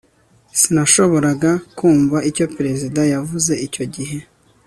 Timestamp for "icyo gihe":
3.65-4.17